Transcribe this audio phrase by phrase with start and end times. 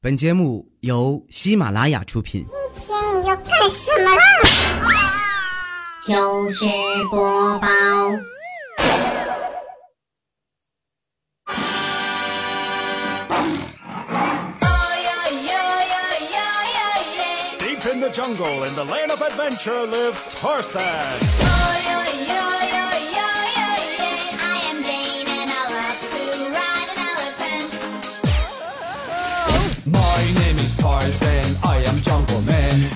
[0.00, 2.46] 本节目由喜马拉雅出品。
[2.86, 4.22] 今天你要干什么啦？
[6.06, 6.64] 糗事
[7.10, 7.68] 播报。
[17.58, 21.77] Deep in the jungle, in the land of adventure, lives Tarzan.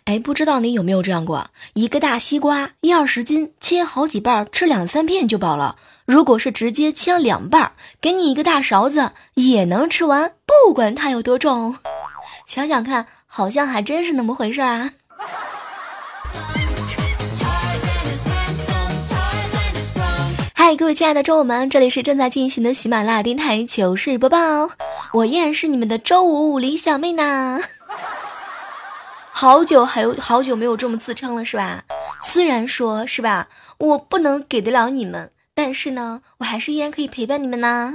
[0.05, 1.47] 哎，不知道你有没有这样过？
[1.75, 5.77] 一个大西瓜一二十斤，切好几瓣，吃两三片就饱了。
[6.05, 11.77] 如果是直接切两半，给你一个大勺子，也能吃完，不管它有多重。
[12.47, 14.91] 想想看，好像还真是那么回事啊。
[20.53, 24.71] 嗨，各位亲爱的周五们，这里是正在进行的喜马拉雅电台糗事播报，
[25.13, 27.61] 我依然是你们的周五李小妹呢。
[29.35, 31.85] 好久还有好久没有这么自称了，是吧？
[32.21, 37.95] 虽然说是吧，我不能给得了你们，但是呢，我还是依然可以陪伴你们呢。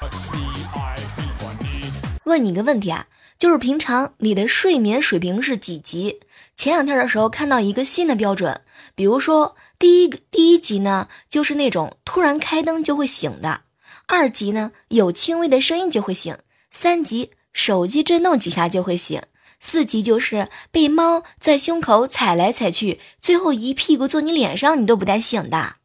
[0.00, 1.90] Touch me, I feel funny.
[2.24, 3.06] 问你个问题啊，
[3.38, 6.20] 就是平常你的睡眠水平是几级？
[6.56, 8.60] 前两天的时候看到一个新的标准，
[8.94, 13.62] 比如说第一个第一级呢，就是那种突然开灯就会醒的；
[14.06, 16.36] 二级呢，有轻微的声音就会醒；
[16.70, 19.20] 三级手机震动几下就会醒；
[19.60, 25.76] 四级就是被猫在胸口踩来踩去，最后一屁股坐你脸上你都不带醒的。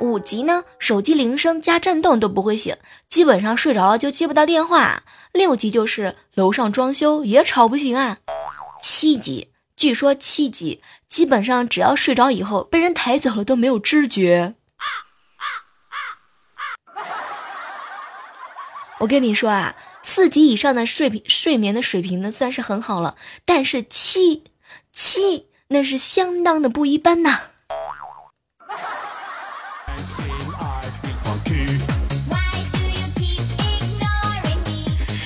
[0.00, 2.76] 五级呢，手机铃声加震动都不会醒，
[3.08, 5.04] 基本上睡着了就接不到电话。
[5.32, 8.18] 六级就是楼上装修也吵不醒啊。
[8.82, 14.54] 七级，据说七级基本上只要睡着以后被人抬走了都没有知觉。
[18.98, 24.44] 我跟你说啊，四级以上的睡平睡眠的水平呢算是很好了，但是七
[24.92, 27.40] 七那是相当的不一般呐。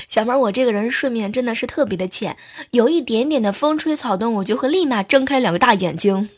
[0.09, 2.39] 小妹儿，我这个人睡眠真的是特别的浅，
[2.71, 6.31] 有一点点的风吹草动，我就会立马睁开两个大眼睛。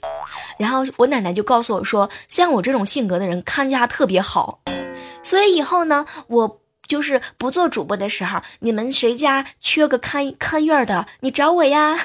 [0.59, 4.61] 然后我奶奶就告诉我说，像我这种性格的人看家特别好，
[5.23, 11.97] 所以以后呢，我就是不做主播的时候，你们谁家缺个看看院的，你找我呀，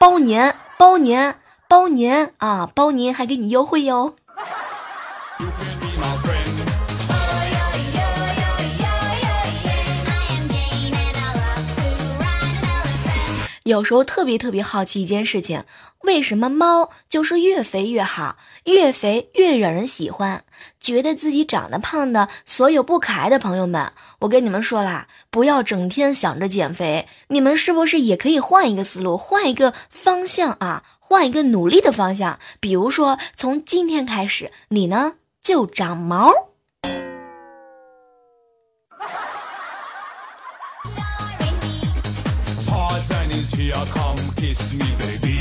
[0.00, 1.38] 包年包年
[1.68, 4.16] 包年啊，包年还给你优惠哟。
[13.66, 15.64] 有时候特别特别好奇一件事情，
[16.02, 20.44] 为什么猫就是越肥越好，越肥越惹人喜欢？
[20.78, 32.38] 觉得自己长得胖的所有不可爱的朋友们，我跟你们说啦，不要整天想着减肥，你们是不是也可以换一个思路，换一个方向啊，换一个努力的方向？
[32.60, 36.32] 比如说，从今天开始，你呢就长毛。
[43.36, 45.40] Is here, come kiss me, baby.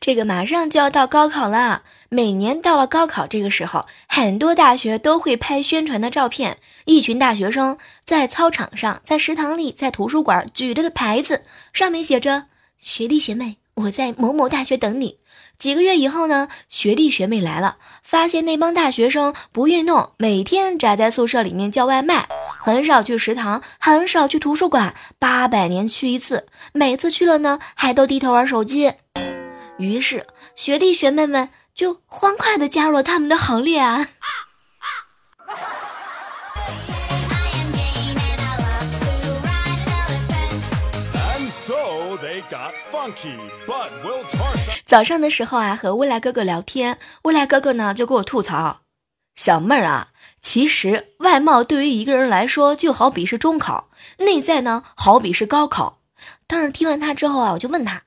[0.00, 12.44] 这个马上就要到高考了，每年到了高考这个时候，很多大学都会拍宣传的照片，一群大学生在操场上、在食堂里、在图书馆举着的牌子，上面写着
[12.78, 15.16] “学弟学妹，我在某某大学等你”。
[15.58, 22.28] 几个月以后呢，学弟学妹来了，发现那帮大学生不运动，每天宅在宿舍里面叫外卖，
[22.58, 28.92] 很少去食堂，很少去图书馆，八百年去一次，每次去了呢，还都低头玩手机。
[29.78, 34.06] 于是学弟学妹们就欢快地加入了他们的行列啊
[41.66, 43.34] ！So they got funky.
[43.66, 48.82] But will talk 早上的时候啊，和未来哥哥聊天，未来哥哥呢就给我吐槽
[49.34, 50.10] ：“小妹儿啊，
[50.40, 53.88] 其实外貌对于一个人来说，就好比是中考，
[54.18, 55.98] 内在呢好比是高考。”
[56.46, 58.02] 当时听完他之后啊，我就问他：“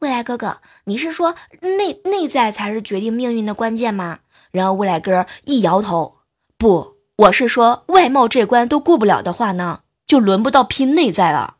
[0.00, 4.18] 未来哥哥，你是说内内在才是决定命运的关键吗？”
[4.50, 6.16] 然后未来哥一摇头
[6.58, 11.58] ：“不，我是说外貌这关都过不了的话呢，就轮不到拼内在了。”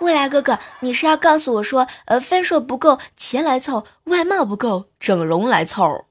[0.00, 6.07] 未来哥哥，你是要告诉我说，呃，分数不够，钱来凑；外貌不够，整容来凑。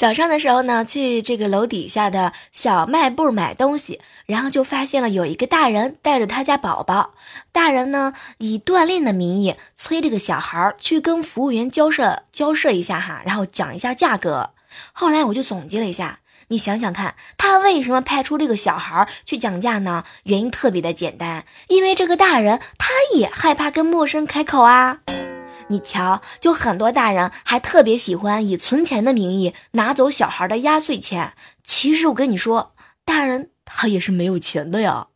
[0.00, 7.12] 早上的时候呢，去这个楼底下的小卖部买东西，然后就发现了有一个大人带着他家宝宝。
[7.52, 14.52] 大人呢以锻炼的名义催这个小孩去跟服务员交涉交涉一下哈，然后讲一下价格。
[14.92, 20.04] 后来我就总结了一下，你想想看，他为什么派出这个小孩去讲价呢？
[20.22, 25.00] 原因特别的简单，因为这个大人他也害怕跟陌生开口啊。
[25.70, 31.32] 你瞧，就很多大人还特别喜欢以存钱的名义拿走小孩的压岁钱。
[31.64, 32.74] 其实我跟你说，
[33.04, 35.06] 大人他也是没有钱的呀。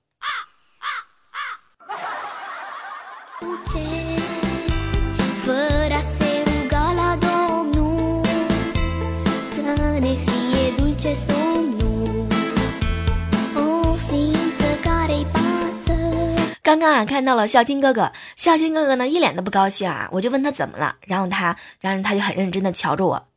[16.75, 23.29] 刚刚啊，看到了孝金哥哥，孝金哥哥呢一脸的不高兴啊，我就问他怎么了，然后他，然后他就很认真的瞧着我，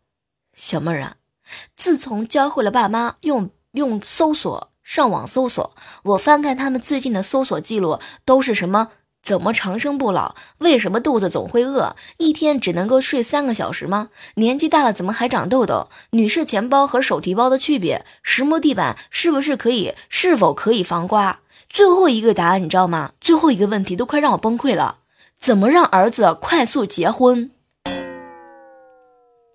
[0.56, 1.18] 小妹儿啊，
[1.76, 2.72] 自从教会了？
[2.72, 8.90] 爸妈用用搜索上网搜索，我翻看他们最近的搜索记录都是什么？
[9.22, 10.34] 怎么长生不老？
[10.58, 11.96] 为什么肚子总会饿？
[12.18, 14.10] 一天只能够睡三个小时吗？
[14.36, 14.92] 年纪大了？
[14.92, 15.90] 怎么还长痘痘？
[16.10, 18.04] 女士钱包和手提包的区别？
[18.24, 19.94] 实木地板是不是可以？
[20.10, 21.38] 是否可以防刮？
[21.70, 23.12] 最后一个答案你知道吗？
[23.20, 24.98] 最后一个问题都快让我崩溃了，
[25.38, 27.52] 怎么让儿子快速结婚？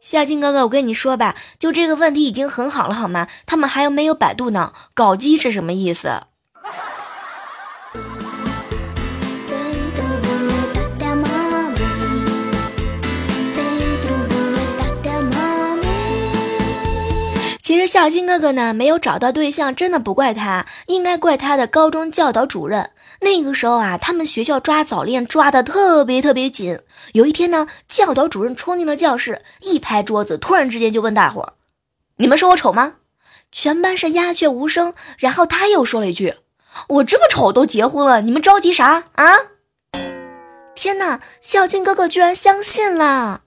[0.00, 3.28] 夏金哥哥，我跟你说吧，就这个问题已经很好了，好吗？
[3.46, 4.72] 他们还有没有百度呢？
[4.94, 6.22] 搞基是什么意思？
[17.72, 22.90] 其实孝金哥哥呢，没有找到对象，真的不怪他，应该怪他的高中教导主任。
[23.22, 26.78] 那个时候啊，他们学校抓早恋抓的特别特别紧。
[27.14, 31.54] 有一天呢，教导主任冲进了教室，一拍桌子，突然之间就问大伙儿
[32.20, 32.96] ：“你们说我丑吗？”
[33.50, 34.92] 全班是鸦雀无声。
[35.16, 36.34] 然后他又说了一句
[37.00, 39.34] ：“我这么丑都结婚了，你们着急啥啊？”
[40.76, 43.40] 天哪，孝金哥哥居然相信了。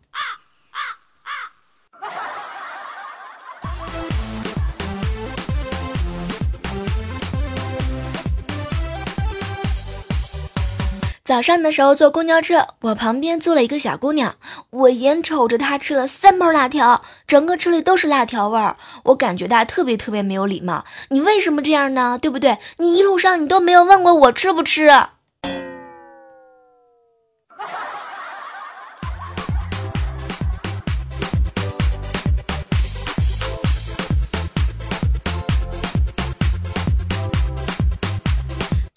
[11.26, 14.36] 早上的时候坐公交车，我旁边坐了一个小姑娘，
[14.70, 20.86] 我眼瞅着她吃了三包辣条，整个车里都是辣条味儿，我感觉她特别特别没有礼貌。
[21.10, 22.20] 你为什么这样呢？
[22.22, 22.60] 对不对？
[22.78, 24.92] 你一路上你都没有问过我吃不吃。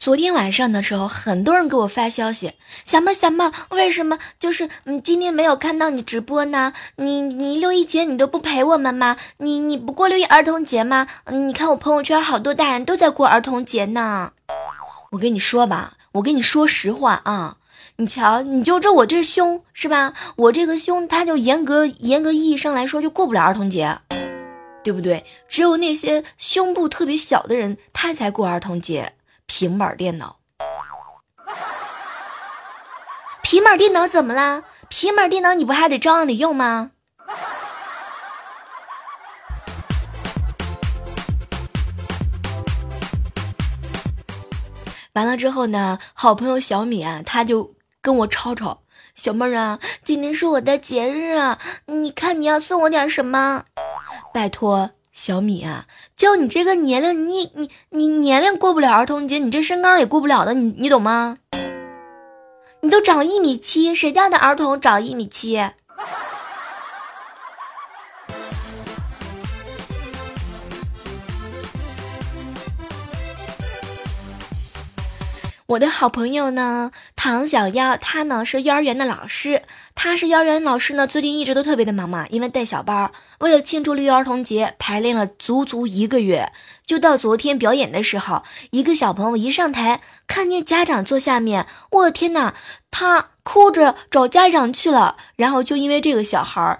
[0.09, 6.73] 昨天晚上的时候，很多人给我发消息，小妹儿小妹儿，为什么就是嗯今天没有看到你直播呢？
[6.97, 9.19] 你你六一节你都不陪我们吗？
[9.37, 11.07] 你你不过六一儿童节吗？
[11.31, 14.33] 你看我朋友圈好多大人都在过儿童节呢。
[15.11, 17.59] 我跟你说吧，我跟你说实话啊，
[17.97, 20.15] 你瞧，你就这我这胸是吧？
[20.37, 23.99] 我这个胸，它就严格严格意义上来说就过不了儿童节，
[24.83, 25.23] 对不对？
[25.47, 29.13] 只有那些胸部特别小的人，他才过儿童节。
[29.51, 30.37] 平板电脑，
[33.43, 34.63] 平板电脑怎么啦？
[34.89, 36.93] 平板电脑你不还得照样得用吗？
[45.15, 48.83] 完了之后呢，好朋友小米啊，他就跟我吵吵，
[49.17, 53.65] 小妹儿啊，今天是我的节日啊，你看你要送我点什么？
[54.33, 61.39] 拜托，小米啊，就你这个年龄，你你你年龄过不了儿童节，你这身高也过不了的，你你懂吗？
[62.83, 65.71] 你都长一米七，谁家的儿童长一米七？
[75.67, 79.63] 我的好朋友呢，唐小妖，她呢是幼儿园的老师。
[80.01, 83.11] 他是幼儿园老师呢，最近一直都特别的忙嘛，因为带小班儿。
[83.41, 86.53] 为了庆祝六一儿童节，排练了足足一个月。
[86.87, 92.55] 就到昨天表演的时候，一个小朋友一上台，看见家长坐下面，我的天呐，
[92.93, 95.17] 他哭着找家长去了。
[95.35, 96.79] 然后就因为这个小孩儿，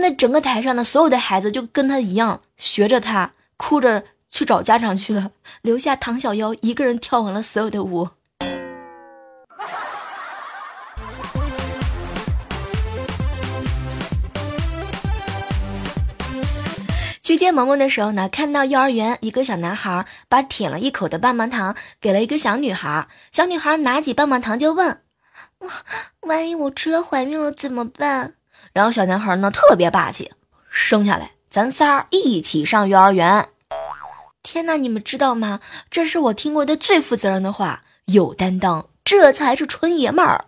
[0.00, 5.30] 那整个台上的所有的孩子就跟他一样，学着他哭着去找家长去了，
[5.62, 8.08] 留下唐小妖一个人跳完了所有的舞。
[17.26, 25.00] 去接萌萌的时候呢，看到幼儿园一个小男孩把舔了一口的棒棒糖给了一个小女孩，小女孩拿起棒棒糖就问
[26.22, 28.34] ：“万一我吃了怀孕了怎么办？”
[28.72, 30.30] 然后小男孩呢特别霸气，
[30.70, 33.48] 生下来咱仨一起上幼儿园。
[34.44, 35.58] 天呐，你们知道吗？
[35.90, 40.44] 这是我听过的最负责任的话，有担当，这才是纯爷们儿。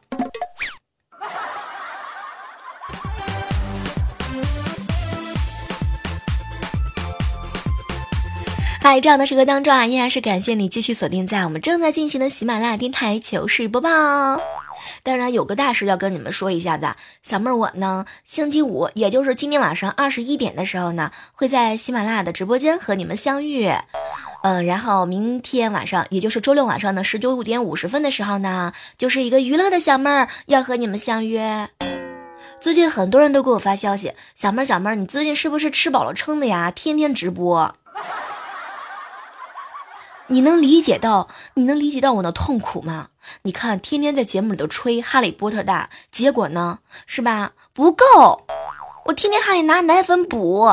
[8.90, 13.90] 在这样的时刻当中啊，依然是感谢你继续锁定在我们正在进行的喜马拉雅电台糗事播报。
[15.02, 23.70] 当然有个大事要跟你们说一下子，小妹儿我呢，星期五，也就是今天晚上二十一点的时候呢，会在喜马拉雅的直播间和你们相遇。
[24.42, 31.68] 嗯，然后明天晚上，也就是周六晚上的十九点五十分的时候呢，就是一个娱乐的小妹儿要和你们相约。
[32.58, 36.70] 最近很多人都给我发消息，小妹儿小妹儿，你最近是不是吃饱了撑的呀？
[36.70, 37.74] 天天直播。
[40.30, 43.08] 你能理解到你能理解到我的痛苦吗？
[43.42, 47.52] 你看，天天在节目里头吹《哈利波特》大结果呢，是吧？
[47.72, 48.44] 不够，
[49.06, 50.70] 我天天还得拿奶粉补。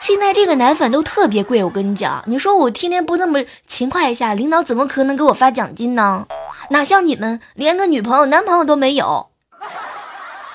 [0.00, 6.26] 现在这个奶粉都特别贵，我跟你讲，你说我天天不那么勤快一下，领导怎么可能给我发奖金呢？
[6.70, 9.28] 哪像你们，连个女朋友、男朋友都没有，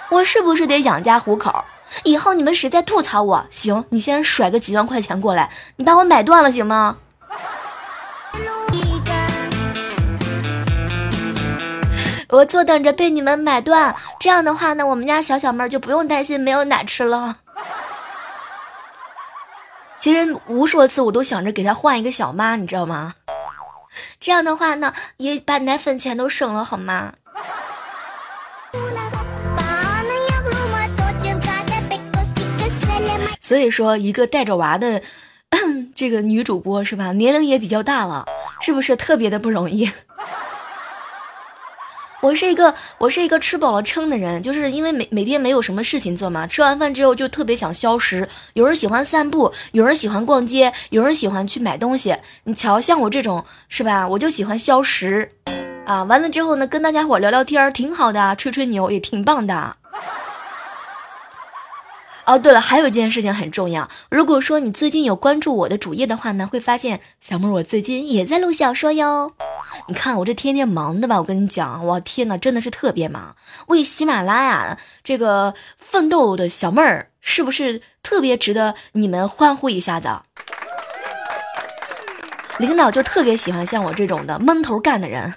[0.10, 1.64] 我是不是得养家糊口？
[2.04, 6.98] 以后你们实在吐槽我，行，你先甩个几万块钱过来，你把我买断了，行吗？
[12.30, 17.38] 我坐等着被你们买断，这样的话呢，我们家小小妹就不用担心没有奶吃了。
[20.00, 23.16] 其实无数次我都想着给她换一个小妈，你知道吗？
[24.20, 27.14] 这样的话呢，也把奶粉钱都省了，好吗？
[33.40, 35.02] 所以说，一个带着娃的
[35.96, 38.26] 这个女主播是吧，年龄也比较大了，
[38.60, 39.90] 是不是特别的不容易？
[42.20, 48.28] 我是一个我是一个吃饱了撑的人，就是因为每每天没有什么事情做嘛，吃完饭之后就特别想消食。
[48.54, 52.16] 有人喜欢散步，有人喜欢逛街，有人喜欢去买东西。
[52.44, 55.30] 你瞧，像我这种是吧，我就喜欢消食，
[55.86, 59.76] 啊，完了之后呢，跟大家伙聊聊天挺好的，吹吹牛也挺棒的。
[62.28, 63.90] 哦，对了，还有一件事情很重要。
[64.12, 69.32] 如果说你最近有关注我的主页的话呢，会发现小妹儿我最近也在录小说哟。
[69.88, 73.34] 你看我这天天忙的吧，我跟你讲，我天呐，真的是特别忙，
[73.68, 80.10] 为喜马拉雅这个奋斗的小妹儿，是不是特别值得你们欢呼一下子？
[82.60, 85.34] 领导就特别喜欢像我这种的闷头干的人。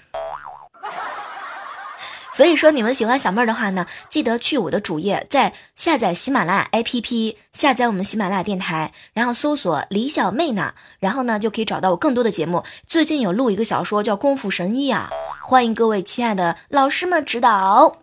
[2.32, 12.64] 所以说，你们喜欢小妹儿的话呢，记得去我的主页，在下载喜马拉雅 APP，下载我们喜马拉雅电台，然后搜索李小妹呢，然后呢就可以找到我更多的节目。
[12.86, 15.10] 最近有录一个小说叫《功夫神医》啊，
[15.42, 17.96] 欢迎各位亲爱的老师们指导。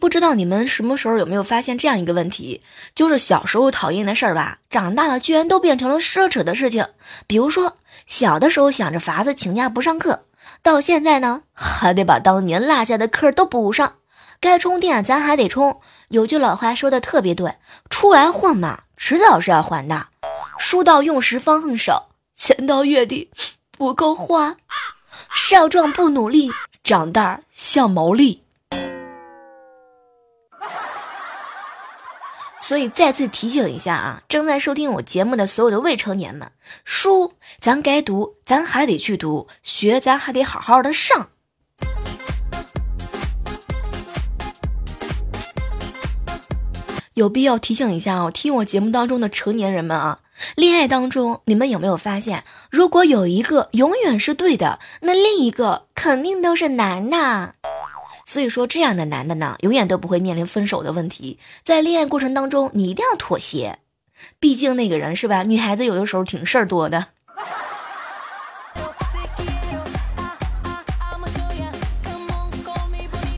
[0.00, 2.62] 不知道你们什么时候有没有发现这样一个问题，
[2.94, 6.86] 就是小时候讨厌的事儿吧，长大了居然都变成了奢侈的事情。
[7.26, 7.76] 比如说，
[8.06, 10.24] 小的时候想着法子请假不上课，
[10.62, 13.92] 到现在呢，还得把当年落下的课都补上。
[14.40, 17.54] 该充电咱还得充，有句老话说的特别对，
[17.90, 20.06] 出来混嘛，迟早是要还的。
[20.58, 23.28] 书到用时方恨少，钱到月底
[23.76, 24.56] 不够花。
[25.34, 26.50] 少壮不努力，
[26.82, 28.42] 长大像毛利。
[32.70, 36.52] 所以再次提醒一下啊，正在收听我节目的所有的未成年们，
[36.84, 41.26] 书咱该读，咱还得去读；学咱还得好好的上。
[47.14, 50.20] 有必要提醒一下哦，听我节目当中的成年人们啊，
[50.54, 57.56] 恋爱当中你们有没有发现，如果有一个永远是对的，那另一个肯定都是男的。
[58.30, 61.36] 所以说，这样的男的呢，永远都不会面临分手的问题。
[61.64, 63.80] 在恋爱过程当中，你一定要妥协，
[64.38, 65.42] 毕竟那个人是吧？
[65.42, 67.08] 女孩子有的时候挺事儿多的。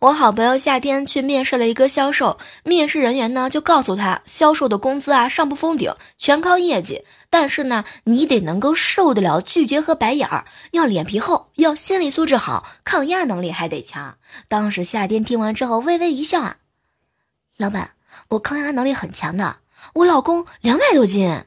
[0.03, 7.05] 我好朋友夏天去面试了一个销售，面试人员呢就告诉他，销售的工资啊上不封顶，全靠业绩。
[7.31, 14.19] 但是呢，你得能够受得了拒绝和白眼儿，要脸皮厚，要心理素质好，抗压能力还得强。
[14.49, 16.57] 当时夏天听完之后微微一笑啊，
[17.57, 17.93] 老板，
[18.31, 19.59] 我抗压能力很强的，
[19.95, 21.45] 我老公两百多斤。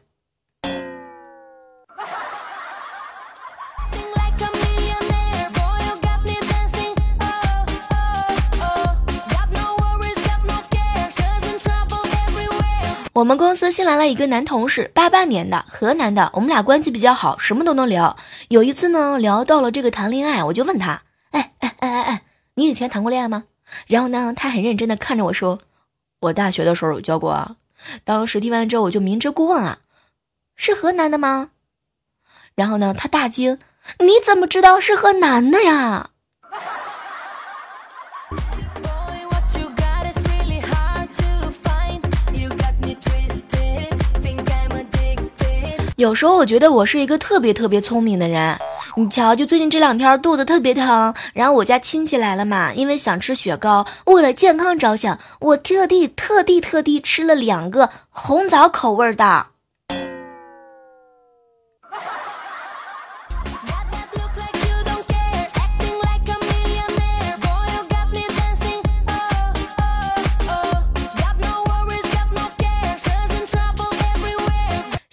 [13.15, 18.17] 我们公司新来了一个男同事，八八年的，河南的，我们俩关系比较好，什么都能聊。
[18.49, 22.21] 有一次呢，聊到了这个谈恋爱，我就问他，哎哎哎哎哎
[22.55, 23.45] 你以前谈过恋爱吗？
[23.87, 25.59] 然后呢，他很认真的看着我说，
[26.19, 27.55] 我大学的时候有交过啊。
[28.03, 29.77] 当时听完之后，我就明知故问啊，
[30.57, 31.51] 是河南的吗？
[32.55, 33.57] 然后呢，他大惊，
[33.99, 36.09] 你怎么知道是河南的呀？
[45.97, 48.57] 有时候我觉得我是一个特别特别聪明的人。
[48.97, 59.45] 你瞧，就最近这两天肚子特别疼，然后我家亲戚来了嘛，因为想吃雪糕，为了健康着想，我特地特地特地吃了两个红枣口味的。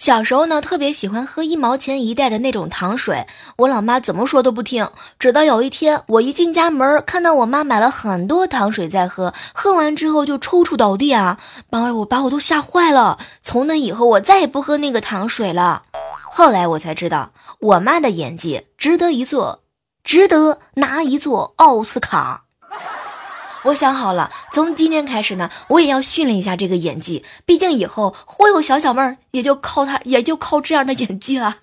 [0.03, 4.89] 小时候呢，特别喜欢喝一毛钱一袋的那种糖水，我老妈怎么说都不听。
[5.17, 13.17] 直到有一天，我一进家门，看到我妈买了很多糖水在喝，喝完之后就抽搐倒地啊，把我把我都吓坏了。
[13.41, 15.83] 从那以后，我再也不喝那个糖水了。
[16.29, 17.31] 后来我才知道，
[17.61, 19.61] 我妈的演技值得一座，
[20.03, 22.42] 值得拿一座奥斯卡。
[23.65, 27.23] 我想好了，从今天开始呢，我也要训练一下这个演技。
[27.45, 31.57] 毕竟以后忽悠小小妹儿，也就靠她，也就靠这样的演技了。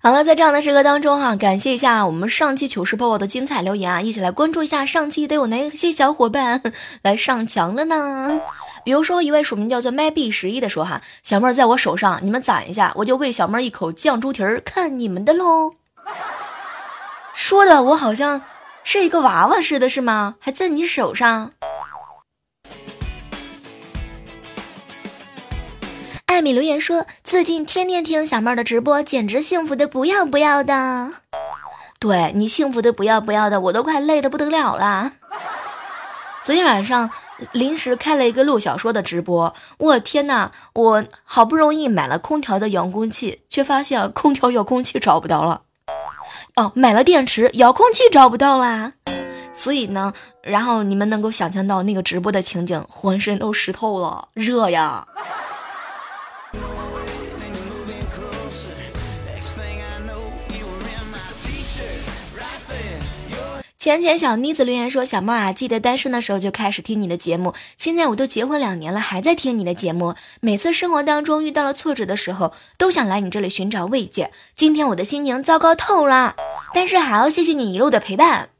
[0.00, 6.62] 好了，在这样的时刻当中哈、感谢一下我们上期糗事播报的精彩留言啊，一起来关注一下上期都有哪些小伙伴
[7.02, 8.40] 来上墙了呢？
[8.84, 15.74] 比如说一位署名叫做 maybe 十一的说哈，小妹儿在我手上，你们攒一下，我就喂小妹儿一口酱猪蹄儿，看你们的喽。
[17.34, 18.42] 说的我好像
[18.84, 20.34] 是一个娃娃似的，是吗？
[20.40, 21.52] 还在你手上。
[26.26, 31.12] 艾米留言说：“最近天天听小妹儿的直播，简直幸福的不要不要的。
[31.98, 35.12] 对你幸福的不要不要的，我都快累得不得了了。
[36.42, 37.10] 昨天晚上
[37.52, 45.62] 临时开了一个录小说的直播，我天呐，我好不容易买了空调的遥控器，却发现空调遥控器找不到了。
[46.56, 48.92] 哦，买了电池，遥控器找不到啦。
[49.52, 55.06] 所以呢，然后你们能够想象到那个直播的情景，浑身都湿透了，热呀。”
[63.82, 70.14] 前前小妮子留言说：“小妹啊，记得单身的时候就开始听你的节目，现在我都结婚两年了，还在听你的节目。
[70.40, 74.30] 每次生活当中遇到了挫折的时候，都想来你这里寻找慰藉。
[74.54, 76.36] 今天我的心情糟糕透了，
[76.72, 78.50] 但是还要谢谢你一路的陪伴。”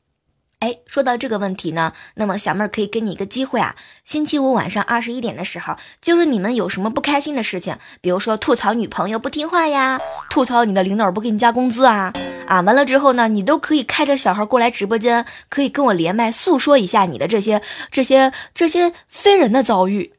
[0.62, 12.12] 哎，说到这个问题呢，那么小妹儿可以给你一个机会啊，星期五晚上二十一点的时候，就是你们有什么不开心的事情，比如说吐槽女朋友不听话呀，吐槽你的领导不给你加工资啊，
[12.46, 20.12] 啊，完了之后呢，你都可以开着小号过来直播间，可以跟我连麦诉说一下你的这些这些这些非人的遭遇。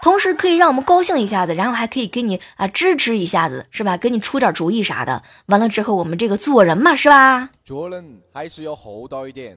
[0.00, 3.96] 同时可以让我们高兴一下子，然后还可以给你啊支持一下子，是吧？
[3.96, 5.22] 给你出点主意啥的。
[5.46, 7.50] 完了之后，我们这个做人嘛，是吧？
[7.70, 9.56] 做人还是要厚道一点。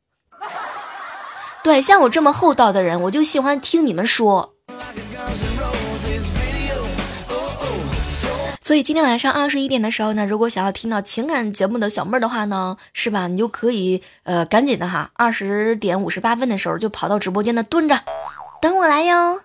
[1.63, 4.53] 对，像我这么厚道的人，我就喜欢听你们说。
[8.61, 13.27] 所以今天晚上二十一点的时候呢，如果想要听到情感节目的小妹儿的话呢，是吧？
[13.27, 17.99] 你就可以呃赶紧的哈，二十点五十八分的时候就跑到直播间的蹲着，
[18.61, 19.41] 等我来哟。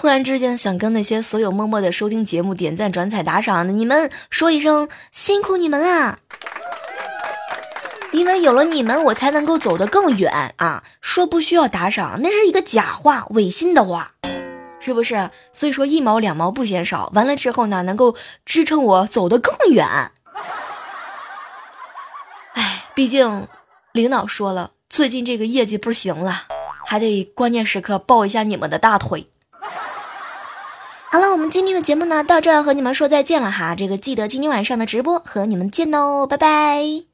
[0.00, 6.20] 突然之间想跟那些所有默默的收听节目、点赞、转采、打赏的你们说一声辛苦你们啦！
[8.12, 10.84] 因为有了你们，我才能够走得更远啊！
[11.00, 14.12] 说不需要打赏，那是一个假话、违心的话，
[14.78, 15.30] 是不是？
[15.52, 18.14] 所以说一毛两毛不嫌少，完了之后呢，能够
[18.46, 19.84] 支撑我走得更远。
[22.52, 23.48] 哎，毕竟
[23.90, 26.44] 领导说了，最近这个业绩不行了，
[26.86, 29.26] 还得关键时刻抱一下你们的大腿。
[31.10, 33.74] 好了，我们今天的节目呢，到这儿和你们说再见了哈。
[33.74, 37.07] 这个记得今天晚上的直播和你们见哦，拜拜。